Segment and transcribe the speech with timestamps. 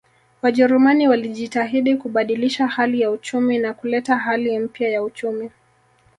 [0.41, 5.51] Wajerumani walijitahidi kubadilisha hali ya uchumi na kuleta hali mpya ya uchumi